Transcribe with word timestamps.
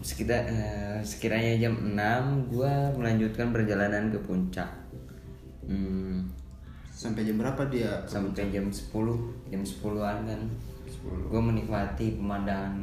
Sekitar 0.00 0.46
eh, 0.46 0.98
sekiranya 1.02 1.56
jam 1.58 1.74
6 1.76 2.52
gue 2.52 2.72
melanjutkan 2.96 3.50
perjalanan 3.50 4.12
ke 4.12 4.18
puncak. 4.22 4.68
Hmm, 5.66 6.26
Sampai 6.90 7.24
jam 7.24 7.40
berapa 7.40 7.64
dia? 7.72 8.02
sampai 8.04 8.50
jam 8.50 8.68
10 8.68 8.90
jam 9.48 9.62
10-an 9.62 10.16
kan. 10.26 10.40
10. 10.84 11.30
gue 11.30 11.40
menikmati 11.40 12.18
pemandangan 12.18 12.76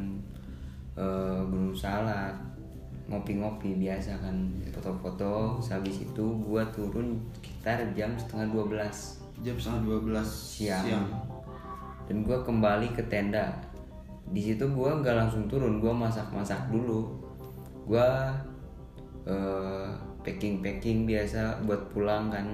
eh, 0.96 1.40
Gunung 1.46 1.76
Salak. 1.76 2.34
Ngopi-ngopi 3.08 3.80
biasa 3.80 4.20
kan 4.20 4.36
foto-foto. 4.68 5.56
Habis 5.64 6.04
itu 6.04 6.24
gue 6.44 6.62
turun 6.76 7.16
sekitar 7.32 7.80
jam 7.96 8.12
setengah 8.14 8.52
12 8.52 9.16
Jam 9.38 9.54
setengah 9.54 10.02
12 10.02 10.26
siang, 10.26 11.06
dan 12.10 12.16
gue 12.26 12.38
kembali 12.42 12.90
ke 12.90 13.06
tenda 13.06 13.54
di 14.28 14.40
situ 14.44 14.64
gue 14.68 14.90
nggak 15.00 15.16
langsung 15.16 15.48
turun 15.48 15.80
gue 15.80 15.92
masak-masak 15.92 16.68
dulu. 16.68 17.08
Gue 17.88 18.08
eh, 19.24 19.88
packing 20.20 20.60
packing 20.60 21.08
biasa 21.08 21.64
buat 21.64 21.88
pulang 21.92 22.28
kan. 22.28 22.46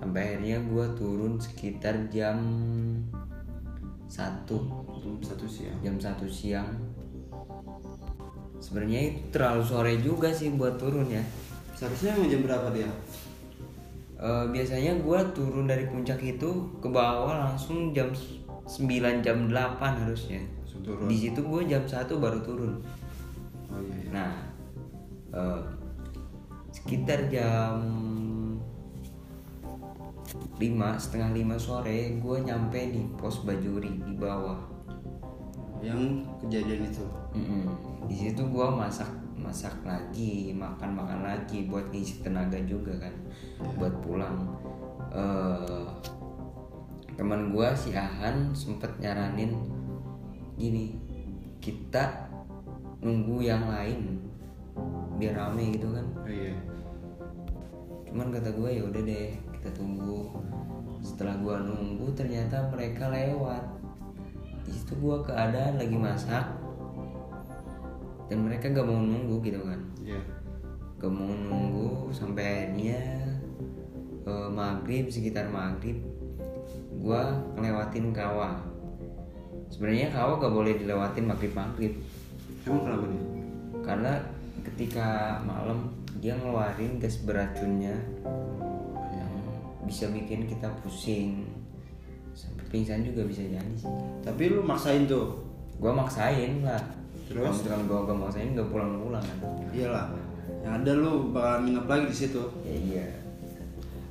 Sampai 0.00 0.34
akhirnya 0.34 0.58
gue 0.66 0.86
turun 0.98 1.38
sekitar 1.38 2.08
jam 2.08 2.40
satu. 4.08 4.58
Jam 5.02 5.16
satu 5.20 5.46
siang. 5.46 5.78
jam 5.84 5.96
satu 6.00 6.26
siang. 6.26 6.68
Sebenarnya 8.62 9.00
itu 9.10 9.20
terlalu 9.34 9.62
sore 9.66 9.94
juga 9.98 10.30
sih 10.30 10.54
buat 10.54 10.78
turun 10.78 11.10
ya. 11.10 11.22
Seharusnya 11.74 12.14
emang 12.14 12.30
jam 12.30 12.40
berapa 12.46 12.68
dia? 12.70 12.90
Eh, 14.22 14.44
biasanya 14.54 15.02
gue 15.02 15.18
turun 15.34 15.66
dari 15.66 15.90
puncak 15.90 16.22
itu 16.22 16.70
ke 16.78 16.86
bawah 16.86 17.50
langsung 17.50 17.90
jam 17.90 18.14
9 18.14 19.26
jam 19.26 19.50
8 19.50 20.06
harusnya 20.06 20.38
turun. 20.82 21.06
di 21.08 21.16
situ 21.18 21.40
gue 21.40 21.62
jam 21.64 21.82
1 21.82 22.06
baru 22.18 22.38
turun 22.42 22.74
Oh 23.72 23.80
iya. 23.80 23.94
iya. 23.96 24.08
nah 24.12 24.32
eh, 25.32 25.60
sekitar 26.70 27.30
jam 27.32 27.80
5 30.56 31.02
setengah 31.02 31.30
5 31.34 31.56
sore 31.58 31.98
gue 32.16 32.36
nyampe 32.42 32.80
di 32.92 33.02
pos 33.16 33.42
bajuri 33.42 34.00
di 34.00 34.14
bawah 34.14 34.58
Yang 35.82 36.22
kejadian 36.46 36.86
itu. 36.86 37.04
Mm-mm. 37.34 37.64
di 38.06 38.14
situ 38.14 38.42
gue 38.46 38.66
masak 38.70 39.10
masak 39.34 39.74
lagi 39.82 40.54
makan 40.54 40.94
makan 40.94 41.26
lagi 41.26 41.66
buat 41.66 41.90
ngisi 41.90 42.22
tenaga 42.22 42.54
juga 42.62 42.94
kan 43.02 43.14
buat 43.74 43.90
pulang 43.98 44.46
eh 45.10 45.90
teman 47.18 47.50
gue 47.50 47.68
si 47.74 47.90
Ahan 47.92 48.54
sempet 48.54 48.94
nyaranin 49.02 49.58
gini 50.56 50.96
kita 51.62 52.28
nunggu 53.02 53.42
yang 53.42 53.66
lain 53.70 54.18
biar 55.16 55.38
rame 55.38 55.76
gitu 55.76 55.92
kan. 55.92 56.06
Oh 56.24 56.30
iya. 56.30 56.54
cuman 58.12 58.28
kata 58.28 58.52
gue 58.52 58.70
ya 58.76 58.82
udah 58.84 59.02
deh 59.02 59.30
kita 59.58 59.70
tunggu. 59.72 60.32
Setelah 61.00 61.38
gue 61.40 61.54
nunggu 61.70 62.06
ternyata 62.12 62.68
mereka 62.68 63.08
lewat. 63.08 63.64
Di 64.66 64.70
situ 64.74 64.98
gue 64.98 65.16
keadaan 65.24 65.78
lagi 65.78 65.96
masak. 65.96 66.46
Dan 68.28 68.48
mereka 68.48 68.72
gak 68.72 68.88
mau 68.88 68.96
nunggu 68.96 69.44
gitu 69.44 69.60
kan. 69.60 69.80
Iya. 70.02 70.22
gak 71.02 71.10
mau 71.10 71.26
nunggu 71.26 72.14
sampai 72.14 72.70
akhirnya 72.70 73.02
eh, 74.22 74.48
maghrib 74.54 75.10
sekitar 75.10 75.50
maghrib 75.50 75.98
gue 77.02 77.22
ngelewatin 77.58 78.14
kawah 78.14 78.71
sebenarnya 79.72 80.12
kawah 80.12 80.36
gak 80.38 80.52
boleh 80.52 80.76
dilewatin 80.76 81.24
maghrib 81.24 81.52
maghrib 81.52 81.94
Emang 82.62 82.84
kenapa 82.84 83.04
nih? 83.04 83.22
karena 83.82 84.12
ketika 84.62 85.06
malam 85.42 85.90
dia 86.16 86.36
ngeluarin 86.36 86.96
gas 86.96 87.18
beracunnya 87.18 87.96
yang 89.10 89.32
bisa 89.82 90.06
bikin 90.08 90.46
kita 90.46 90.70
pusing 90.78 91.48
sampai 92.32 92.62
pingsan 92.68 93.02
juga 93.02 93.24
bisa 93.24 93.42
jadi 93.42 93.72
sih 93.74 93.90
Tapi 94.22 94.42
lu 94.48 94.62
maksain 94.62 95.04
tuh. 95.04 95.42
gua 95.76 95.90
maksain 95.92 96.62
lah 96.62 96.78
Terus? 97.26 97.64
kalau 97.64 97.82
gua 97.84 98.00
gak 98.06 98.18
maksain 98.20 98.52
gak 98.52 98.68
pulang-pulang 98.68 99.18
kan 99.20 99.38
Iyalah. 99.70 100.06
Yang 100.62 100.74
ada 100.76 100.92
lu 100.94 101.12
bakal 101.30 101.56
nginep 101.64 101.86
lagi 101.86 102.04
di 102.06 102.16
situ. 102.16 102.42
ya 102.62 102.76
iya 102.76 103.06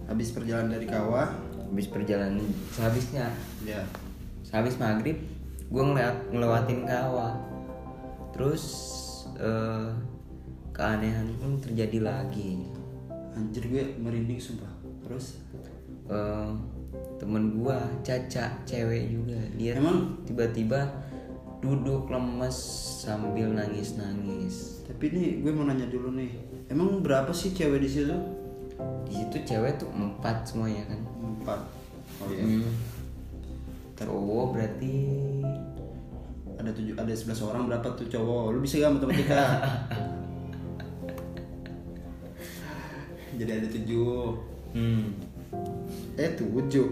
Habis 0.04 0.36
perjalanan 0.36 0.76
dari 0.76 0.84
kawah. 0.86 1.32
habis 1.64 1.88
perjalanan 1.88 2.44
sehabisnya 2.70 3.32
Ya. 3.64 3.88
sehabis 4.44 4.76
maghrib 4.76 5.16
gua 5.72 5.84
ngeliat 5.88 6.16
ngelewatin 6.36 6.84
kawah 6.84 7.34
terus 8.36 8.64
eh, 9.40 9.90
keanehan 10.76 11.32
pun 11.40 11.58
terjadi 11.60 12.00
lagi 12.04 12.68
Anjir 13.32 13.64
gue 13.64 13.96
merinding 13.96 14.36
sumpah. 14.44 14.68
Terus? 15.08 15.40
eh, 16.12 16.52
temen 17.16 17.56
gua 17.56 17.80
Caca 18.04 18.60
cewek 18.68 19.14
juga 19.14 19.40
dia 19.56 19.80
Emang? 19.80 20.20
tiba-tiba 20.28 20.90
duduk 21.62 22.10
lemes 22.10 22.58
sambil 23.06 23.54
nangis-nangis 23.54 24.82
Tapi 24.90 25.14
nih 25.14 25.30
gue 25.46 25.52
mau 25.54 25.64
nanya 25.64 25.88
dulu 25.88 26.12
nih. 26.18 26.34
Emang 26.68 27.00
berapa 27.00 27.32
sih 27.32 27.56
cewek 27.56 27.80
di 27.80 27.90
situ? 27.90 28.18
di 29.06 29.14
situ 29.14 29.38
cewek 29.46 29.78
tuh 29.78 29.92
empat 29.94 30.42
semuanya 30.50 30.84
kan 30.90 31.00
Empat. 31.22 31.60
Oh 32.22 32.28
iya. 32.34 32.44
Hmm. 32.44 32.66
Cowok 34.02 34.58
berarti 34.58 34.96
Ada 36.58 36.70
tujuh, 36.78 36.94
ada 36.94 37.10
11 37.10 37.42
orang 37.42 37.64
berapa 37.66 37.88
tuh 37.98 38.06
cowok? 38.06 38.54
Lu 38.54 38.60
bisa 38.62 38.78
gak 38.78 38.94
matematika? 38.98 39.42
Jadi 43.34 43.52
ada 43.52 43.68
tujuh. 43.68 44.38
hmm, 44.76 45.04
Eh 46.14 46.32
tujuh. 46.38 46.88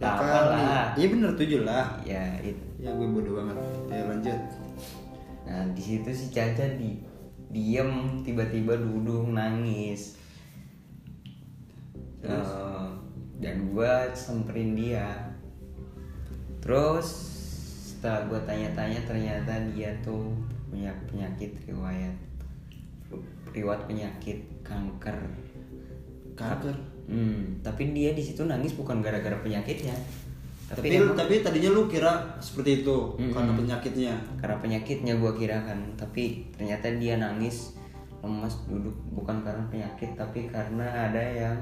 Delapan 0.00 0.42
lah. 0.56 0.84
Iya 0.96 1.06
bener 1.12 1.30
tujuh 1.36 1.60
lah. 1.62 2.00
ya 2.02 2.40
itu 2.40 2.64
Ya 2.80 2.92
gue 2.92 3.04
bodoh 3.06 3.40
banget. 3.40 3.56
Ya 3.88 4.02
lanjut. 4.04 4.40
nah 5.44 5.60
di 5.76 5.82
situ 5.84 6.08
si 6.08 6.32
Caca 6.32 6.64
di 6.80 7.04
diem 7.52 8.24
tiba-tiba 8.24 8.80
duduk 8.80 9.28
nangis 9.28 10.16
Eh, 12.24 12.84
dan 13.36 13.68
gua 13.68 14.08
semperin 14.16 14.72
dia 14.72 15.33
terus 16.64 17.06
setelah 17.84 18.24
gua 18.32 18.40
tanya-tanya 18.48 19.04
ternyata 19.04 19.52
dia 19.76 19.92
tuh 20.00 20.32
punya 20.72 20.90
penyakit 21.12 21.52
riwayat 21.68 22.16
riwayat 23.52 23.84
penyakit 23.84 24.38
kanker 24.64 25.14
Kanker. 26.34 26.74
hmm, 27.06 27.62
tapi 27.62 27.94
dia 27.94 28.10
di 28.10 28.24
situ 28.24 28.42
nangis 28.42 28.74
bukan 28.74 28.98
gara-gara 28.98 29.38
penyakitnya 29.38 29.94
tapi, 30.64 30.88
Tapi 30.90 30.96
emang 30.96 31.14
tapi 31.14 31.44
tadinya 31.44 31.70
lu 31.76 31.84
kira 31.86 32.40
seperti 32.40 32.82
itu 32.82 32.96
Mm-mm. 33.20 33.36
karena 33.36 33.52
penyakitnya. 33.52 34.14
karena 34.40 34.56
penyakitnya 34.58 35.12
gua 35.20 35.36
kira 35.36 35.60
kan 35.62 35.78
tapi 35.94 36.48
ternyata 36.56 36.88
dia 36.96 37.20
nangis 37.20 37.76
lemas 38.24 38.56
duduk 38.64 38.96
bukan 39.12 39.44
karena 39.44 39.62
penyakit 39.68 40.16
tapi 40.16 40.48
karena 40.48 41.12
ada 41.12 41.20
yang 41.20 41.58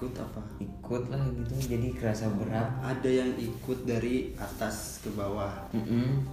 Ikut 0.00 0.16
apa? 0.16 0.40
ikut 0.56 1.02
lah 1.06 1.20
gitu 1.28 1.76
jadi 1.76 1.92
kerasa 1.92 2.32
berat 2.32 2.72
Ada 2.80 3.10
yang 3.20 3.30
ikut 3.36 3.84
dari 3.84 4.32
atas 4.34 5.04
ke 5.04 5.12
bawah. 5.12 5.52
Mm-mm. 5.70 6.24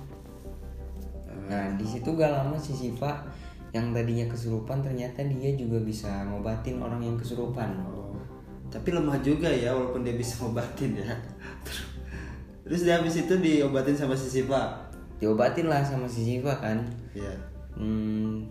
nah 1.45 1.67
di 1.75 1.83
situ 1.83 2.07
gak 2.09 2.31
lama 2.33 2.55
si 2.55 2.71
Siva 2.71 3.23
yang 3.69 3.91
tadinya 3.91 4.25
kesurupan 4.25 4.79
ternyata 4.79 5.21
dia 5.21 5.51
juga 5.53 5.77
bisa 5.77 6.07
ngobatin 6.25 6.79
orang 6.79 7.03
yang 7.03 7.15
kesurupan 7.15 7.75
Oh. 7.83 8.15
Tapi 8.67 8.89
lemah 8.89 9.19
juga 9.21 9.47
ya 9.47 9.71
walaupun 9.71 10.01
dia 10.01 10.15
bisa 10.15 10.39
ngobatin 10.41 10.95
ya. 10.97 11.07
Terus 12.63 12.83
dia 12.83 12.99
habis 12.99 13.15
itu 13.15 13.31
diobatin 13.35 13.95
sama 13.95 14.11
si 14.11 14.27
Siva. 14.29 14.87
diobatin 15.17 15.65
lah 15.65 15.81
sama 15.81 16.03
si 16.05 16.23
Siva 16.23 16.55
kan 16.55 16.83
Iya. 17.11 17.35
Hmm, 17.73 18.47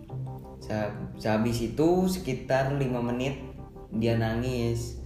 se- 0.57 0.93
sehabis 1.15 1.59
itu 1.65 1.87
sekitar 2.05 2.75
lima 2.75 2.99
menit 2.99 3.41
dia 3.89 4.15
nangis. 4.15 4.99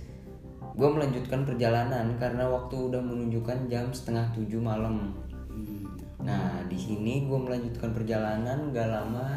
Gue 0.72 0.88
melanjutkan 0.88 1.44
perjalanan 1.44 2.16
karena 2.16 2.48
waktu 2.48 2.76
udah 2.92 3.02
menunjukkan 3.04 3.68
jam 3.68 3.92
setengah 3.92 4.32
tujuh 4.32 4.64
malam. 4.64 5.12
Hmm. 5.52 6.00
Nah 6.24 6.64
di 6.72 6.80
sini 6.80 7.28
gue 7.28 7.36
melanjutkan 7.36 7.92
perjalanan 7.92 8.72
gak 8.72 8.88
lama 8.88 9.36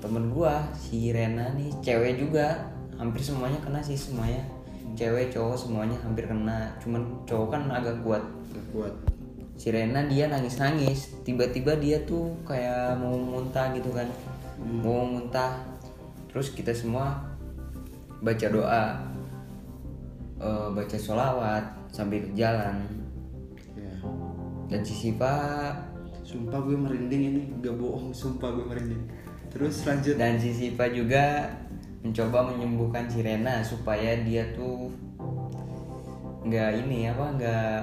temen 0.00 0.32
gue 0.32 0.54
si 0.76 1.12
Rena 1.12 1.52
nih 1.52 1.72
cewek 1.84 2.16
juga. 2.20 2.72
Hampir 2.96 3.20
semuanya 3.20 3.60
kena 3.60 3.84
sih 3.84 3.98
semuanya. 3.98 4.40
Cewek 4.94 5.34
cowok 5.34 5.56
semuanya 5.68 5.98
hampir 6.00 6.24
kena. 6.24 6.72
Cuman 6.80 7.24
cowok 7.28 7.48
kan 7.52 7.62
agak 7.68 8.00
kuat. 8.00 8.24
Kuat. 8.72 8.94
si 9.54 9.70
Rena 9.70 10.02
dia 10.10 10.26
nangis 10.26 10.58
nangis 10.58 11.14
tiba-tiba 11.22 11.78
dia 11.78 12.02
tuh 12.02 12.34
kayak 12.42 12.98
mau 12.98 13.14
muntah 13.14 13.70
gitu 13.76 13.92
kan. 13.92 14.08
Mau 14.58 15.04
muntah. 15.04 15.60
Terus 16.32 16.50
kita 16.50 16.74
semua 16.74 17.22
baca 18.18 18.46
doa 18.50 19.13
eh, 20.44 20.68
baca 20.70 20.96
sholawat 20.96 21.64
sambil 21.88 22.20
jalan 22.32 22.84
Ya. 23.72 23.94
dan 24.68 24.80
si 24.82 24.92
Siva 24.94 25.34
Sumpah 26.24 26.56
gue 26.58 26.72
merinding 26.74 27.22
ini, 27.26 27.42
gak 27.60 27.76
bohong, 27.76 28.08
sumpah 28.10 28.48
gue 28.50 28.64
merinding. 28.64 29.04
terus 29.46 29.84
lanjut 29.84 30.16
dan 30.16 30.34
si 30.34 30.50
Siva 30.50 30.88
juga 30.88 31.46
mencoba 32.00 32.50
menyembuhkan 32.50 33.06
si 33.06 33.20
Rena 33.20 33.60
supaya 33.60 34.18
dia 34.18 34.50
tuh 34.50 34.88
nggak 36.42 36.70
ini 36.80 37.06
apa 37.06 37.24
nggak 37.30 37.80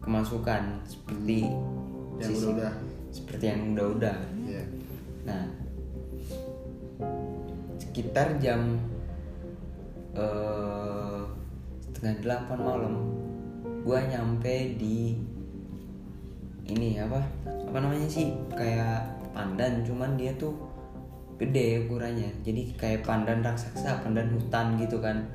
kemasukan 0.00 0.80
seperti 0.82 1.48
Yang 2.16 2.28
si- 2.30 2.40
udah-udah. 2.42 2.72
seperti 3.08 3.44
yang 3.46 3.60
udah-udah 3.72 4.16
Iya. 4.42 4.62
nah 5.22 5.44
sekitar 7.78 8.36
jam 8.38 8.76
eh, 10.10 10.77
setengah 11.98 12.22
delapan 12.22 12.58
malam. 12.62 12.94
Gua 13.82 13.98
nyampe 14.06 14.78
di 14.78 15.18
ini 16.70 16.94
apa? 17.02 17.18
Apa 17.42 17.82
namanya 17.82 18.06
sih? 18.06 18.30
Kayak 18.54 19.18
pandan 19.34 19.82
cuman 19.82 20.14
dia 20.14 20.30
tuh 20.38 20.54
gede 21.42 21.90
ukurannya. 21.90 22.30
Jadi 22.46 22.78
kayak 22.78 23.02
pandan 23.02 23.42
raksasa 23.42 24.06
pandan 24.06 24.30
hutan 24.30 24.78
gitu 24.78 25.02
kan. 25.02 25.26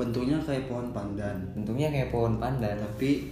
Bentuknya 0.00 0.40
kayak 0.40 0.72
pohon 0.72 0.88
pandan. 0.96 1.52
Bentuknya 1.52 1.92
kayak 1.92 2.08
pohon 2.08 2.40
pandan. 2.40 2.80
Tapi 2.80 3.28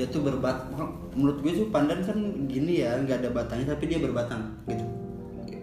dia 0.00 0.08
tuh 0.08 0.24
berbat 0.24 0.72
menurut 1.12 1.44
gue 1.44 1.52
tuh 1.60 1.68
pandan 1.68 2.00
kan 2.00 2.16
gini 2.48 2.80
ya 2.84 2.96
nggak 3.04 3.20
ada 3.20 3.28
batangnya 3.36 3.76
tapi 3.76 3.84
dia 3.92 4.00
berbatang 4.00 4.48
gitu. 4.64 4.84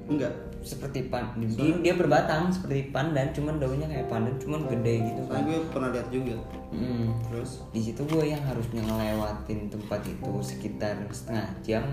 Enggak 0.06 0.53
seperti 0.64 1.12
pan. 1.12 1.36
Dia, 1.38 1.76
dia 1.84 1.94
berbatang 1.94 2.50
seperti 2.50 2.90
pandan 2.90 3.36
cuman 3.36 3.60
daunnya 3.60 3.88
kayak 3.92 4.08
pandan 4.08 4.36
cuman 4.40 4.66
gede 4.72 5.12
gitu 5.12 5.22
kan. 5.28 5.44
gue 5.44 5.60
pernah 5.70 5.90
lihat 5.92 6.08
juga. 6.10 6.36
Hmm. 6.72 7.20
terus? 7.30 7.62
Di 7.76 7.82
situ 7.84 8.02
gue 8.08 8.24
yang 8.24 8.42
harusnya 8.48 8.82
ngelewatin 8.82 9.70
tempat 9.70 10.02
itu 10.08 10.32
sekitar 10.42 10.96
setengah 11.12 11.48
jam. 11.62 11.86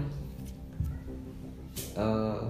Eh, 1.99 2.43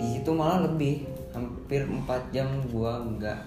di 0.00 0.06
situ 0.16 0.30
malah 0.32 0.64
lebih. 0.64 1.06
Hampir 1.30 1.86
4 1.86 2.34
jam 2.34 2.48
gue 2.66 2.92
nggak 3.20 3.40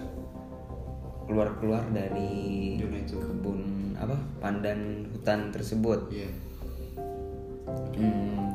keluar 1.28 1.52
keluar 1.60 1.84
dari 1.92 2.80
itu. 2.80 3.20
kebun 3.20 3.92
apa 4.00 4.16
pandan 4.40 5.04
hutan 5.12 5.52
tersebut. 5.52 6.08
Iya. 6.08 6.30
Hmm, 7.94 8.53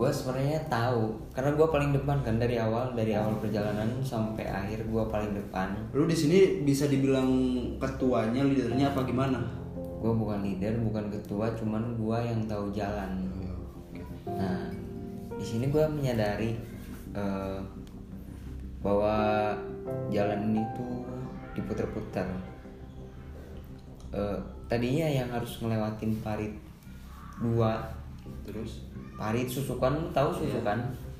gue 0.00 0.08
sebenarnya 0.08 0.64
tahu 0.64 1.12
karena 1.36 1.52
gue 1.52 1.68
paling 1.68 1.92
depan 1.92 2.24
kan 2.24 2.40
dari 2.40 2.56
awal 2.56 2.96
dari 2.96 3.12
awal 3.12 3.36
perjalanan 3.36 4.00
sampai 4.00 4.48
akhir 4.48 4.88
gue 4.88 5.04
paling 5.12 5.36
depan. 5.36 5.76
Lu 5.92 6.08
di 6.08 6.16
sini 6.16 6.64
bisa 6.64 6.88
dibilang 6.88 7.28
ketuanya 7.76 8.40
leadernya 8.40 8.96
apa 8.96 9.04
gimana? 9.04 9.44
Gue 10.00 10.08
bukan 10.16 10.40
leader 10.40 10.80
bukan 10.80 11.12
ketua 11.12 11.52
cuman 11.52 12.00
gue 12.00 12.16
yang 12.16 12.40
tahu 12.48 12.72
jalan. 12.72 13.28
Nah 14.24 14.72
di 15.36 15.44
sini 15.44 15.68
gue 15.68 15.84
menyadari 15.84 16.56
eh, 17.12 17.60
bahwa 18.80 19.52
jalan 20.08 20.48
ini 20.48 20.64
tuh 20.80 21.04
diputer-puter. 21.52 22.24
Eh, 24.16 24.38
tadinya 24.64 25.12
yang 25.12 25.28
harus 25.28 25.60
ngelewatin 25.60 26.24
parit 26.24 26.56
dua 27.36 27.99
terus? 28.44 28.86
Parit 29.14 29.46
susukan 29.46 29.92
lu 30.00 30.08
tahu 30.10 30.32
susukan? 30.32 30.78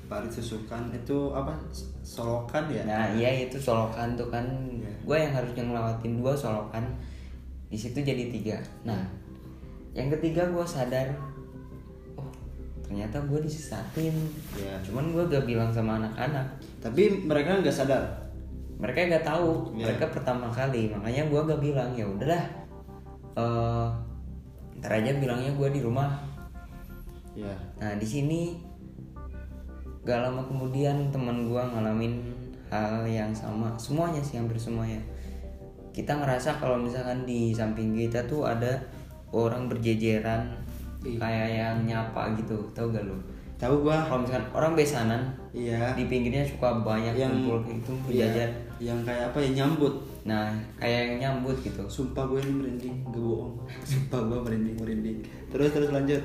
Parit 0.09 0.33
susukan 0.33 0.89
itu 0.91 1.31
apa? 1.31 1.53
Solokan 2.01 2.65
ya? 2.67 2.83
Nah 2.83 3.13
iya 3.13 3.45
itu 3.47 3.61
solokan 3.61 4.17
tuh 4.17 4.27
kan. 4.27 4.43
Iya. 4.71 4.89
gue 5.01 5.17
yang 5.17 5.33
harusnya 5.33 5.63
ngelewatin 5.65 6.13
dua 6.21 6.33
solokan 6.33 6.85
di 7.69 7.77
situ 7.77 8.01
jadi 8.01 8.29
tiga. 8.29 8.57
Nah 8.83 9.01
yang 9.93 10.09
ketiga 10.09 10.47
gue 10.49 10.65
sadar 10.65 11.11
oh 12.15 12.27
ternyata 12.83 13.19
gue 13.27 13.39
disesatin 13.43 14.13
Iya. 14.55 14.79
cuman 14.87 15.11
gue 15.11 15.23
gak 15.29 15.45
bilang 15.45 15.69
sama 15.71 16.01
anak-anak. 16.01 16.47
Tapi 16.81 17.23
mereka 17.27 17.61
nggak 17.61 17.73
sadar? 17.75 18.03
Mereka 18.81 19.13
gak 19.13 19.25
tahu. 19.29 19.77
Iya. 19.77 19.93
mereka 19.93 20.09
pertama 20.09 20.49
kali 20.49 20.89
makanya 20.89 21.29
gue 21.29 21.41
gak 21.53 21.61
bilang 21.61 21.89
ya 21.93 22.05
udahlah 22.09 22.43
eh 23.37 23.87
ntar 24.81 24.97
aja 24.97 25.13
bilangnya 25.13 25.53
gue 25.53 25.69
di 25.71 25.81
rumah 25.85 26.09
ya 27.35 27.53
Nah 27.79 27.95
di 27.97 28.07
sini 28.07 28.41
gak 30.01 30.19
lama 30.25 30.41
kemudian 30.49 31.13
teman 31.13 31.45
gua 31.45 31.69
ngalamin 31.69 32.25
hal 32.71 33.05
yang 33.05 33.29
sama. 33.35 33.75
Semuanya 33.77 34.23
sih 34.23 34.39
hampir 34.39 34.57
semuanya. 34.57 34.97
Kita 35.91 36.17
ngerasa 36.17 36.57
kalau 36.57 36.79
misalkan 36.79 37.27
di 37.27 37.51
samping 37.51 37.93
kita 37.93 38.23
tuh 38.25 38.47
ada 38.47 38.79
orang 39.35 39.67
berjejeran 39.67 40.47
Iya. 41.01 41.17
kayak 41.17 41.49
yang 41.49 41.77
nyapa 41.89 42.37
gitu. 42.37 42.57
Tau 42.77 42.89
gak 42.93 43.03
lu? 43.05 43.17
Tahu 43.57 43.85
gua. 43.85 44.05
Kalau 44.05 44.21
misalkan 44.25 44.47
orang 44.53 44.73
besanan 44.73 45.21
iya. 45.53 45.93
di 45.97 46.05
pinggirnya 46.09 46.45
suka 46.45 46.81
banyak 46.81 47.13
yang 47.13 47.33
kumpul 47.45 47.61
gitu 47.69 47.93
iya, 47.93 48.01
berjajar. 48.05 48.49
yang 48.81 48.99
kayak 49.05 49.33
apa 49.33 49.37
ya 49.41 49.49
nyambut. 49.61 49.93
Nah 50.25 50.49
kayak 50.81 50.97
yang 51.05 51.17
nyambut 51.21 51.57
gitu. 51.61 51.81
Sumpah 51.85 52.25
gue 52.25 52.41
ini 52.41 52.53
merinding 52.57 52.95
gak 53.05 53.21
bohong. 53.21 53.53
Sumpah 53.85 54.19
gue 54.29 54.39
merinding 54.45 54.75
merinding. 54.81 55.17
Terus 55.53 55.69
terus 55.73 55.89
lanjut 55.93 56.21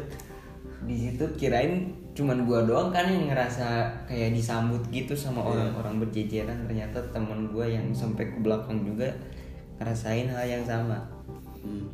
di 0.85 0.97
situ 1.09 1.25
kirain 1.41 1.89
cuman 2.13 2.45
gua 2.45 2.65
doang 2.65 2.93
kan 2.93 3.09
yang 3.09 3.33
ngerasa 3.33 3.93
kayak 4.05 4.37
disambut 4.37 4.81
gitu 4.93 5.17
sama 5.17 5.41
Iya. 5.41 5.49
orang-orang 5.73 5.95
berjejeran 6.05 6.59
ternyata 6.69 6.99
teman 7.13 7.49
gua 7.49 7.65
yang 7.65 7.89
sampai 7.97 8.29
ke 8.29 8.39
belakang 8.45 8.85
juga 8.85 9.09
ngerasain 9.81 10.29
hal 10.29 10.45
yang 10.45 10.65
sama 10.65 11.01
hmm. 11.65 11.87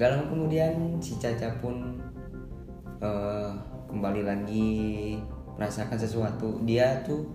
gak 0.00 0.16
lama 0.16 0.24
kemudian 0.32 0.72
si 1.04 1.20
Caca 1.20 1.52
pun 1.60 2.00
eh, 3.00 3.50
kembali 3.88 4.22
lagi 4.24 4.72
merasakan 5.60 6.00
sesuatu 6.00 6.64
dia 6.64 7.04
tuh 7.04 7.28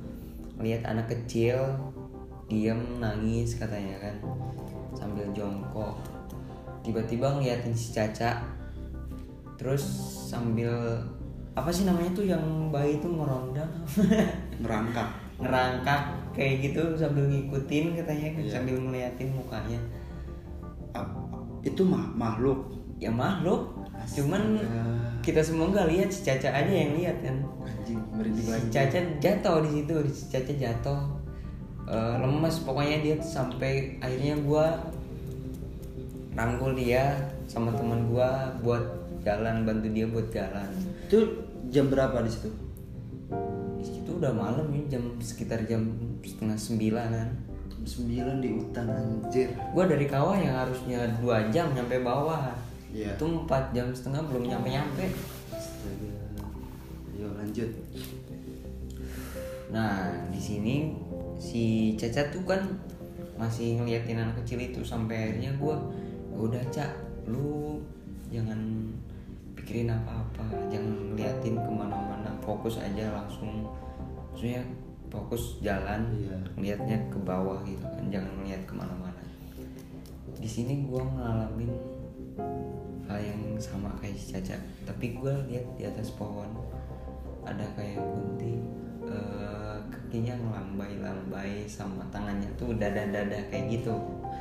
melihat 0.58 0.90
anak 0.90 1.14
kecil 1.14 1.62
diam 2.50 3.02
nangis 3.02 3.58
katanya 3.58 3.98
kan 4.02 4.16
sambil 4.98 5.26
jongkok 5.34 5.98
tiba-tiba 6.82 7.30
ngeliatin 7.38 7.74
si 7.74 7.94
Caca 7.94 8.42
terus 9.56 9.84
sambil 10.28 10.72
apa 11.56 11.72
sih 11.72 11.88
namanya 11.88 12.12
tuh 12.12 12.28
yang 12.28 12.44
bayi 12.68 13.00
itu 13.00 13.08
ngerondang 13.08 13.72
ngerangkak. 14.62 15.10
Ngerangkak 15.36 16.02
kayak 16.32 16.64
gitu 16.64 16.96
sambil 16.96 17.28
ngikutin 17.28 17.96
katanya 17.96 18.28
Iya. 18.40 18.52
sambil 18.60 18.76
ngeliatin 18.80 19.32
mukanya. 19.36 19.80
Itu 21.64 21.82
mah 21.88 22.12
makhluk. 22.16 22.72
Ya 23.00 23.12
makhluk. 23.12 23.76
Cuman 24.16 24.60
kita 25.20 25.42
semua 25.42 25.72
nggak 25.72 25.90
lihat 25.92 26.10
si 26.12 26.24
Caca 26.24 26.52
aja 26.54 26.70
yang 26.72 26.96
lihat 26.96 27.18
kan? 27.24 27.36
Anjing 27.66 28.00
merinding 28.16 28.46
si 28.48 28.68
Caca 28.72 29.00
jatuh 29.20 29.58
di 29.66 29.70
situ 29.82 29.96
si 30.12 30.24
Caca 30.32 30.54
jatuh. 30.56 31.02
Eh, 31.86 32.16
lemes 32.18 32.56
pokoknya 32.66 32.98
dia 33.04 33.16
tuh 33.22 33.30
sampai 33.30 34.00
akhirnya 34.02 34.40
gua 34.42 34.74
rangkul 36.34 36.74
dia 36.74 37.14
sama 37.46 37.70
teman 37.76 38.10
gua 38.10 38.56
buat 38.66 39.05
jalan 39.26 39.66
bantu 39.66 39.90
dia 39.90 40.06
buat 40.06 40.30
jalan. 40.30 40.70
Itu 41.10 41.50
jam 41.74 41.90
berapa 41.90 42.22
di 42.22 42.30
situ? 42.30 42.50
Di 43.82 43.86
situ 43.90 44.10
udah 44.22 44.30
malam 44.32 44.70
ya 44.70 44.96
jam 44.96 45.18
sekitar 45.18 45.66
jam 45.66 45.90
setengah 46.22 46.56
sembilanan. 46.56 47.28
9 47.86 48.42
di 48.42 48.50
hutan 48.50 48.90
anjir. 48.90 49.54
Gua 49.70 49.86
dari 49.86 50.10
kawah 50.10 50.34
yang 50.42 50.58
harusnya 50.58 51.06
dua 51.22 51.54
jam 51.54 51.70
nyampe 51.70 52.02
bawah. 52.02 52.50
Iya. 52.96 53.12
itu 53.20 53.26
empat 53.28 53.76
jam 53.76 53.92
setengah 53.92 54.24
belum 54.24 54.48
nyampe 54.48 54.72
nyampe 54.72 55.06
Astaga. 55.52 56.16
Ayo 57.12 57.28
lanjut. 57.36 57.68
Nah, 59.68 60.16
di 60.32 60.40
sini 60.40 60.96
si 61.36 61.92
Caca 62.00 62.32
tuh 62.32 62.48
kan 62.48 62.64
masih 63.36 63.84
ngeliatin 63.84 64.16
anak 64.16 64.40
kecil 64.40 64.64
itu 64.64 64.80
sampai 64.80 65.28
akhirnya 65.28 65.52
gua 65.60 65.76
"Ya 66.32 66.38
udah 66.40 66.64
Cak, 66.72 66.92
lu 67.28 67.84
jangan 68.32 68.60
pikirin 69.66 69.90
apa-apa, 69.90 70.70
jangan 70.70 70.94
ngeliatin 71.10 71.58
ke 71.58 71.72
mana-mana, 71.74 72.30
fokus 72.46 72.78
aja 72.78 73.10
langsung, 73.18 73.66
maksudnya 74.30 74.62
fokus 75.10 75.58
jalan, 75.66 76.06
Iya. 76.14 76.38
ngeliatnya 76.54 76.98
ke 77.10 77.18
bawah 77.26 77.66
gitu 77.66 77.82
kan, 77.82 78.06
jangan 78.14 78.30
ngeliat 78.38 78.62
ke 78.70 78.74
mana-mana. 78.78 79.26
Di 80.38 80.46
sini 80.46 80.86
gua 80.86 81.02
ngalamin 81.02 81.74
hal 83.10 83.18
yang 83.18 83.42
sama 83.58 83.90
kayak 83.98 84.14
si 84.14 84.38
Caca, 84.38 84.54
tapi 84.86 85.18
gua 85.18 85.34
lihat 85.50 85.66
di 85.74 85.90
atas 85.90 86.14
pohon 86.14 86.46
ada 87.42 87.66
kayak 87.74 87.98
gunting 87.98 88.62
eh, 89.06 89.78
kakinya 89.90 90.34
ngelambai-lambai 90.46 91.66
sama 91.66 92.06
tangannya 92.14 92.50
tuh 92.54 92.74
dada-dada 92.78 93.38
kayak 93.50 93.82
gitu 93.82 93.94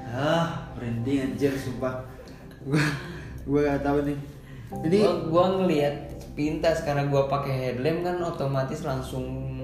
ah 0.09 0.69
merinding 0.77 1.33
anjir 1.33 1.53
sumpah 1.53 2.01
gua 2.65 2.81
gua 3.45 3.61
gak 3.77 3.85
tahu 3.85 4.09
nih 4.09 4.19
ini 4.83 4.99
gua, 5.05 5.15
gua 5.31 5.45
ngelihat 5.63 5.95
pintas 6.35 6.83
karena 6.83 7.07
gua 7.07 7.31
pakai 7.31 7.53
headlamp 7.53 8.03
kan 8.03 8.17
otomatis 8.25 8.83
langsung 8.83 9.59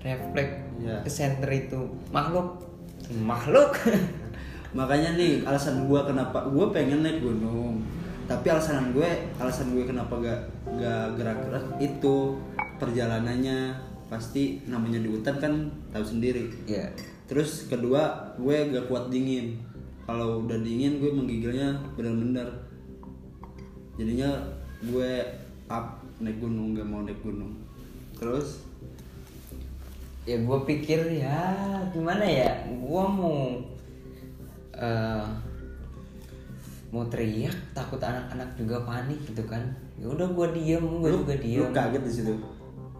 refleks 0.00 0.64
Iya. 0.74 1.00
ke 1.06 1.10
center 1.10 1.48
itu. 1.54 1.80
Makhluk. 2.10 2.60
Makhluk. 3.22 3.78
Makanya 4.78 5.14
nih 5.14 5.46
alasan 5.46 5.86
gua 5.86 6.02
kenapa 6.02 6.44
gua 6.50 6.72
pengen 6.74 7.04
naik 7.06 7.22
gunung. 7.22 7.78
Tapi 8.24 8.48
alasan 8.48 8.96
gue 8.96 9.04
alasan 9.36 9.76
gue 9.76 9.84
kenapa 9.84 10.16
gak 10.16 10.40
gak 10.80 11.12
gerak-gerak 11.20 11.76
itu 11.76 12.40
perjalanannya. 12.80 13.76
Pasti 14.08 14.64
namanya 14.64 14.96
di 15.04 15.12
hutan 15.12 15.36
kan 15.36 15.52
tahu 15.92 16.00
sendiri. 16.00 16.48
Ya 16.64 16.88
terus 17.28 17.68
kedua 17.68 18.32
gue 18.40 18.56
gak 18.72 18.88
kuat 18.88 19.12
dingin. 19.12 19.60
Kalau 20.08 20.40
udah 20.44 20.56
dingin 20.60 21.00
gue 21.04 21.12
menggigilnya 21.12 21.76
bener-bener 21.96 22.48
jadinya 23.94 24.30
gue 24.82 25.12
up 25.70 26.02
naik 26.20 26.38
gunung 26.42 26.74
gak 26.74 26.86
mau 26.86 27.02
naik 27.02 27.20
gunung. 27.22 27.54
Terus? 28.18 28.62
Ya 30.24 30.40
gue 30.40 30.58
pikir 30.64 31.20
ya 31.20 31.40
gimana 31.92 32.24
ya? 32.24 32.50
Gue 32.68 33.04
mau 33.04 33.60
eh, 34.74 35.26
mau 36.94 37.04
teriak 37.10 37.54
takut 37.74 38.00
anak-anak 38.00 38.54
juga 38.56 38.82
panik 38.86 39.20
gitu 39.26 39.42
kan. 39.46 39.62
Ya 40.00 40.10
udah 40.10 40.26
gue 40.30 40.46
diem 40.58 40.82
gue 40.82 41.10
lu, 41.10 41.22
juga 41.22 41.36
lu 41.36 41.42
diem. 41.42 41.70
kaget 41.70 42.02
di 42.02 42.12
situ? 42.12 42.32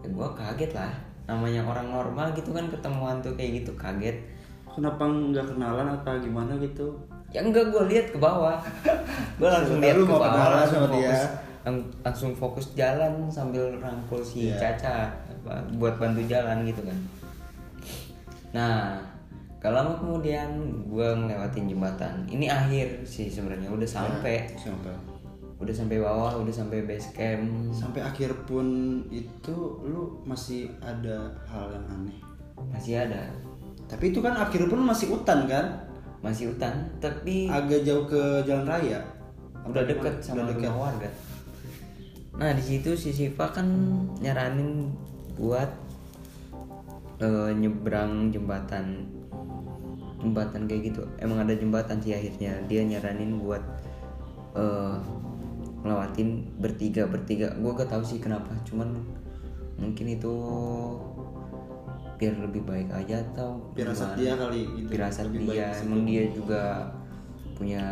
Ya 0.03 0.07
gue 0.11 0.27
kaget 0.37 0.71
lah. 0.75 0.93
Namanya 1.25 1.65
orang 1.65 1.89
normal 1.89 2.37
gitu 2.37 2.53
kan 2.53 2.69
ketemuan 2.69 3.19
tuh 3.25 3.33
kayak 3.33 3.63
gitu 3.63 3.71
kaget. 3.73 4.21
Kenapa 4.69 5.07
nggak 5.07 5.55
kenalan 5.55 5.87
apa 5.87 6.19
gimana 6.19 6.59
gitu 6.59 6.99
ya 7.35 7.43
enggak 7.43 7.67
gue 7.67 7.83
lihat 7.91 8.07
ke 8.15 8.17
bawah. 8.17 8.55
Gue 9.39 9.49
langsung 9.51 9.83
lihat 9.83 9.99
ke 9.99 10.07
bawah 10.07 10.47
langsung 10.55 10.87
sama 10.87 10.95
dia? 10.95 11.11
fokus 11.11 11.23
lang- 11.67 11.89
langsung 12.05 12.31
fokus 12.31 12.65
jalan 12.77 13.27
sambil 13.27 13.75
rangkul 13.83 14.23
si 14.23 14.47
Iya. 14.47 14.55
Caca 14.55 15.11
apa, 15.11 15.67
buat 15.75 15.99
bantu 15.99 16.23
jalan 16.23 16.63
gitu 16.63 16.79
kan. 16.87 16.97
Nah 18.55 19.03
kalau 19.59 19.81
lama 19.81 19.93
kemudian 19.97 20.47
gue 20.87 21.07
ngelewatin 21.11 21.65
jembatan. 21.67 22.13
Ini 22.29 22.45
akhir 22.47 22.87
sih 23.03 23.27
sebenarnya 23.27 23.67
udah 23.67 23.89
sampai. 23.89 24.45
sampai. 24.55 24.93
Udah 25.57 25.73
sampai 25.73 25.97
bawah 25.99 26.37
udah 26.39 26.53
sampai 26.53 26.85
base 26.85 27.09
camp. 27.11 27.73
Sampai 27.73 28.05
akhir 28.05 28.45
pun 28.45 28.67
itu 29.09 29.55
lu 29.83 30.21
masih 30.23 30.69
ada 30.79 31.33
hal 31.49 31.73
yang 31.73 31.85
aneh? 31.91 32.17
Masih 32.71 33.03
ada. 33.09 33.25
Tapi 33.89 34.13
itu 34.13 34.21
kan 34.21 34.37
akhir 34.37 34.69
pun 34.69 34.85
masih 34.85 35.09
hutan 35.11 35.49
kan 35.49 35.65
masih 36.25 36.49
hutan 36.49 36.89
tapi 36.97 37.45
agak 37.45 37.85
jauh 37.85 38.09
ke 38.09 38.41
jalan 38.49 38.65
raya 38.65 38.97
udah 39.69 39.85
gimana? 39.85 40.17
sama 40.21 40.41
Udah 40.49 40.57
rumah 40.57 40.81
warga. 40.89 41.09
Nah 42.41 42.51
di 42.57 42.63
situ 42.65 42.97
si 42.97 43.13
Siva 43.13 43.53
kan 43.53 43.65
nyaranin 44.17 44.89
buat 45.37 45.69
eh, 47.21 47.51
nyebrang 47.53 48.33
jembatan 48.33 49.05
jembatan 50.21 50.65
kayak 50.65 50.81
gitu. 50.89 51.05
Emang 51.21 51.45
ada 51.45 51.53
jembatan 51.53 52.01
sih 52.01 52.17
akhirnya 52.17 52.57
dia 52.65 52.81
nyaranin 52.81 53.37
buat 53.37 53.61
eh 54.57 54.97
ngelewatin 55.85 56.57
bertiga 56.57 57.05
bertiga. 57.05 57.53
Gue 57.61 57.71
gak 57.77 57.93
tahu 57.93 58.01
sih 58.01 58.17
kenapa, 58.17 58.49
cuman 58.65 58.89
mungkin 59.77 60.17
itu 60.17 60.33
biar 62.15 62.33
lebih 62.39 62.63
baik 62.63 62.89
aja 62.91 63.19
atau 63.31 63.71
gimana. 63.75 64.15
dia 64.15 64.33
kali 64.39 64.61
gitu. 64.79 64.87
Firasat 64.91 65.25
Lebih 65.31 65.39
dia, 65.51 65.67
emang 65.83 66.01
dia 66.07 66.23
juga 66.31 66.63
punya 67.55 67.83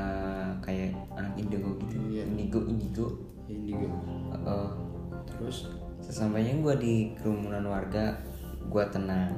kayak 0.59 0.91
anak 1.15 1.33
indigo 1.39 1.75
gitu. 1.83 1.95
Iya. 2.11 2.23
indigo 2.27 2.59
indigo. 2.67 3.07
Ya, 3.47 3.55
indigo. 3.55 3.87
Uh, 4.43 4.71
terus? 5.27 5.71
Sesampainya 6.03 6.59
gue 6.59 6.75
di 6.79 6.95
kerumunan 7.19 7.63
warga 7.67 8.19
gue 8.67 8.83
tenang. 8.91 9.35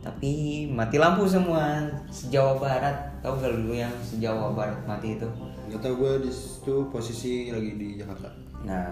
Tapi 0.00 0.64
mati 0.70 0.96
lampu 0.96 1.26
semua 1.26 1.90
sejawa 2.08 2.56
barat. 2.56 2.96
Tahu 3.20 3.36
gak 3.36 3.52
dulu 3.52 3.74
yang 3.76 3.92
sejawa 4.00 4.54
barat 4.54 4.80
mati 4.88 5.18
itu? 5.18 5.28
Nggak 5.70 5.86
tau 5.86 5.94
gue 5.94 6.12
di 6.26 6.32
situ 6.32 6.74
posisi 6.90 7.52
lagi 7.52 7.76
di 7.78 7.88
Jakarta. 8.00 8.30
Nah 8.66 8.90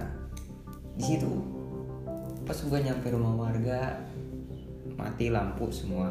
di 0.99 1.03
situ 1.07 1.31
pas 2.43 2.59
gue 2.59 2.79
nyampe 2.81 3.07
rumah 3.13 3.47
warga 3.47 4.03
mati 4.99 5.31
lampu 5.31 5.71
semua. 5.71 6.11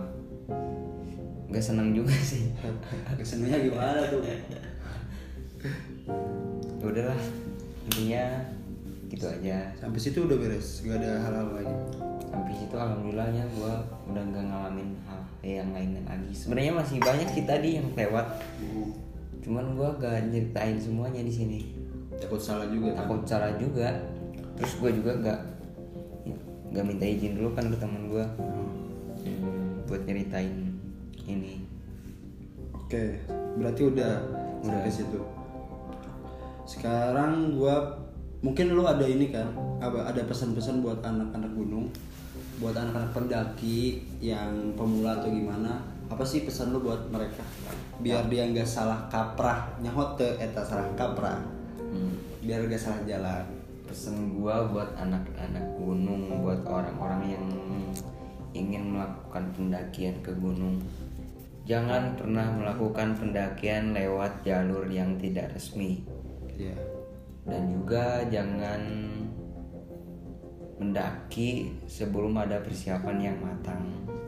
Gak 1.51 1.63
seneng 1.63 1.91
juga 1.91 2.15
sih. 2.31 2.49
Kesennya 3.19 3.59
gimana 3.59 4.07
tuh? 4.07 4.23
Ya 6.79 6.85
udahlah 6.87 7.19
intinya 7.91 8.23
gitu 9.11 9.27
aja. 9.27 9.75
Sampai 9.75 9.99
situ 9.99 10.23
udah 10.23 10.39
beres 10.39 10.81
gak 10.87 11.03
ada 11.03 11.21
hal-hal 11.27 11.51
lagi 11.51 11.75
sampai 12.27 12.53
situ 12.53 12.75
alhamdulillahnya 12.75 13.43
gue 13.55 13.73
udah 14.11 14.23
nggak 14.29 14.45
ngalamin 14.51 14.89
hal 15.07 15.19
yang 15.43 15.71
lainnya 15.71 16.03
lagi. 16.03 16.31
Sebenarnya 16.35 16.73
masih 16.75 16.97
banyak 16.99 17.27
sih 17.31 17.43
tadi 17.47 17.79
yang 17.79 17.87
lewat. 17.95 18.27
Cuman 19.41 19.79
gue 19.79 19.89
gak 20.03 20.27
nyeritain 20.27 20.75
semuanya 20.75 21.23
di 21.23 21.31
sini. 21.31 21.59
Takut 22.19 22.37
salah 22.37 22.67
juga 22.67 22.91
kan? 22.93 23.07
Takut 23.07 23.21
salah 23.23 23.51
juga. 23.55 23.89
Terus 24.59 24.73
gue 24.75 24.91
juga 24.99 25.11
gak 25.23 25.39
gak 26.75 26.83
minta 26.83 27.07
izin 27.07 27.39
dulu 27.39 27.55
kan 27.55 27.71
ke 27.71 27.77
temen 27.79 28.11
gue 28.11 28.25
buat 29.87 30.03
nyeritain 30.03 30.75
ini. 31.25 31.63
Oke 32.75 33.23
berarti 33.57 33.81
udah 33.87 34.13
Udah. 34.61 34.83
sampai 34.83 34.91
situ. 34.91 35.19
Sekarang 36.67 37.55
gua 37.55 37.95
mungkin 38.43 38.75
lu 38.75 38.85
ada 38.85 39.03
ini 39.07 39.33
kan 39.33 39.49
apa 39.81 40.13
ada 40.13 40.21
pesan-pesan 40.27 40.85
buat 40.85 41.01
anak-anak 41.01 41.51
gunung 41.57 41.89
buat 42.57 42.73
anak-anak 42.73 43.13
pendaki 43.13 44.01
yang 44.17 44.73
pemula 44.73 45.21
atau 45.21 45.29
gimana 45.29 45.77
apa 46.09 46.23
sih 46.25 46.47
pesan 46.47 46.73
lu 46.73 46.81
buat 46.81 47.09
mereka? 47.11 47.43
Biar 48.01 48.25
dia 48.31 48.47
nggak 48.49 48.65
salah 48.65 49.05
kaprah 49.11 49.77
nyahot 49.83 50.17
ke 50.17 50.27
eta 50.41 50.63
salah 50.63 50.87
kaprah. 50.95 51.41
Hmm. 51.77 52.13
biar 52.43 52.63
gak 52.67 52.79
salah 52.79 53.03
jalan. 53.03 53.43
Pesen 53.87 54.35
gue 54.35 54.55
buat 54.71 54.91
anak-anak 54.99 55.65
gunung 55.79 56.43
buat 56.43 56.59
orang-orang 56.67 57.35
yang 57.35 57.45
ingin 58.53 58.95
melakukan 58.95 59.51
pendakian 59.55 60.15
ke 60.21 60.31
gunung. 60.37 60.79
Jangan 61.67 62.15
pernah 62.15 62.47
melakukan 62.55 63.17
pendakian 63.19 63.91
lewat 63.91 64.43
jalur 64.47 64.87
yang 64.87 65.19
tidak 65.19 65.51
resmi. 65.51 66.03
Ya 66.55 66.75
dan 67.47 67.63
juga 67.71 68.27
jangan 68.27 68.81
mendaki 70.77 71.73
sebelum 71.87 72.37
ada 72.37 72.59
persiapan 72.61 73.17
yang 73.31 73.37
matang. 73.39 73.81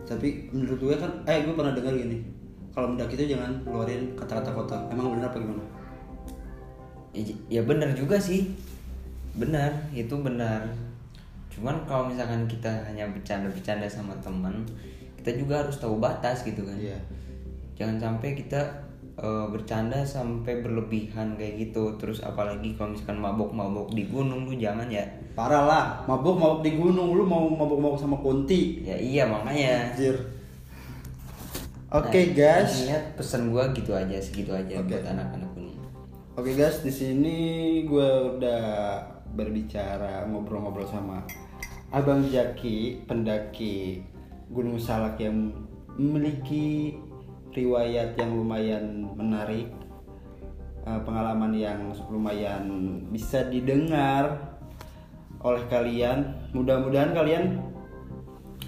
Tapi 0.07 0.49
menurut 0.49 0.79
gue 0.81 0.95
kan 0.97 1.11
eh 1.29 1.45
gue 1.45 1.53
pernah 1.53 1.75
dengar 1.75 1.93
gini 1.93 2.25
kalau 2.73 2.95
mendaki 2.95 3.19
itu 3.19 3.35
jangan 3.35 3.61
keluarin 3.67 4.15
kata-kata 4.15 4.49
kotor 4.55 4.79
emang 4.89 5.19
benar 5.19 5.29
apa 5.29 5.38
gimana? 5.38 5.63
I- 7.13 7.41
ya 7.51 7.61
benar 7.61 7.93
juga 7.93 8.17
sih. 8.17 8.55
Benar 9.35 9.91
itu 9.93 10.15
benar 10.17 10.65
cuman 11.50 11.84
kalau 11.89 12.08
misalkan 12.08 12.46
kita 12.46 12.70
hanya 12.86 13.10
bercanda-bercanda 13.10 13.89
sama 13.89 14.13
teman 14.22 14.63
kita 15.20 15.36
juga 15.36 15.68
harus 15.68 15.75
tahu 15.75 16.00
batas 16.00 16.48
gitu 16.48 16.63
kan. 16.63 16.79
Iya. 16.79 16.96
Jangan 17.75 17.98
sampai 18.00 18.39
kita 18.39 18.62
eh, 19.20 19.46
bercanda 19.51 20.00
sampai 20.08 20.63
berlebihan 20.63 21.36
kayak 21.36 21.70
gitu. 21.70 22.00
Terus 22.00 22.24
apalagi 22.24 22.74
kalau 22.79 22.96
misalkan 22.96 23.20
mabok-mabok 23.20 23.91
di 23.91 24.08
gunung 24.08 24.48
tuh 24.48 24.56
jangan 24.56 24.88
ya. 24.88 25.03
Parah 25.36 25.63
lah, 25.68 25.86
mabuk-mabuk 26.08 26.63
di 26.63 26.79
gunung, 26.79 27.15
lu 27.15 27.27
mau 27.27 27.51
mabuk-mabuk 27.51 28.00
sama 28.00 28.15
kunti. 28.24 28.88
ya 28.88 28.96
iya 28.96 29.27
makanya. 29.27 29.91
Anjir. 29.91 30.15
Oke 31.89 32.38
guys, 32.38 32.86
intinya 32.86 33.01
pesan 33.18 33.50
gua 33.50 33.74
gitu 33.74 33.98
aja 33.98 34.13
segitu 34.22 34.53
aja 34.53 34.77
Oke. 34.77 34.94
buat 34.94 35.10
anak-anak 35.10 35.50
gunung. 35.58 35.77
Oke 36.38 36.53
guys, 36.53 36.86
di 36.86 36.94
sini 36.94 37.38
gue 37.84 38.10
udah 38.38 38.62
berbicara 39.39 40.27
ngobrol-ngobrol 40.27 40.84
sama 40.91 41.24
Abang 41.96 42.27
Jaki, 42.27 43.08
pendaki 43.08 44.03
Gunung 44.51 44.77
Salak 44.77 45.17
yang 45.24 45.55
memiliki 45.98 46.93
riwayat 47.50 48.13
yang 48.19 48.36
lumayan 48.36 49.10
menarik, 49.17 49.72
eh, 50.86 51.01
pengalaman 51.01 51.55
yang 51.55 51.89
lumayan 52.12 52.67
bisa 53.10 53.48
didengar 53.50 54.53
oleh 55.41 55.63
kalian. 55.72 56.36
Mudah-mudahan 56.53 57.15
kalian 57.15 57.58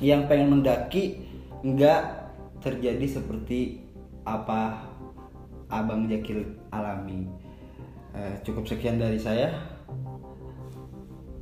yang 0.01 0.25
pengen 0.25 0.57
mendaki 0.57 1.21
nggak 1.61 2.31
terjadi 2.57 3.21
seperti 3.21 3.85
apa 4.25 4.81
Abang 5.69 6.09
Jakil 6.09 6.57
alami. 6.73 7.29
Eh, 8.11 8.35
cukup 8.43 8.65
sekian 8.65 8.97
dari 8.97 9.21
saya. 9.21 9.70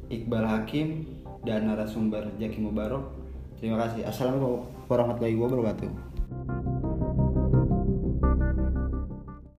Iqbal 0.09 0.45
Hakim 0.45 1.05
dan 1.45 1.69
narasumber 1.69 2.33
Jaki 2.41 2.59
Mubarok. 2.65 3.13
Terima 3.61 3.77
kasih. 3.85 4.09
Assalamualaikum 4.09 4.65
warahmatullahi 4.89 5.37
wabarakatuh. 5.37 5.89